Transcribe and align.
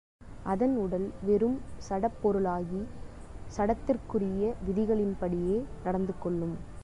அதன் 0.45 0.75
உடல் 0.75 1.05
வெறும் 1.21 1.57
சடப் 1.89 2.17
பொருளாகி, 2.21 2.81
சடத்திற்குரிய 3.57 4.55
விதிகளின்படியே 4.65 5.57
நடந்து 5.83 6.15
கொள்ளும். 6.19 6.57